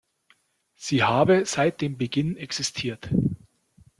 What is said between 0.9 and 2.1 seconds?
habe seit dem